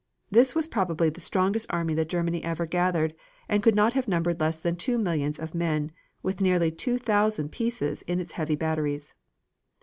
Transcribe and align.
This 0.31 0.55
was 0.55 0.65
probably 0.67 1.11
the 1.11 1.21
strongest 1.21 1.67
army 1.69 1.93
that 1.93 2.09
Germany 2.09 2.43
ever 2.43 2.65
gathered, 2.65 3.13
and 3.47 3.61
could 3.61 3.75
not 3.75 3.93
have 3.93 4.07
numbered 4.07 4.39
less 4.39 4.59
than 4.59 4.75
two 4.75 4.97
millions 4.97 5.37
of 5.37 5.53
men, 5.53 5.91
with 6.23 6.41
nearly 6.41 6.71
two 6.71 6.97
thousand 6.97 7.51
pieces 7.51 8.01
in 8.07 8.19
its 8.19 8.31
heavy 8.31 8.55
batteries. 8.55 9.13